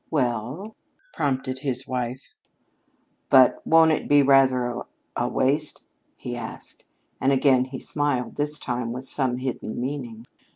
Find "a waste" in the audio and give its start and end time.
5.15-5.83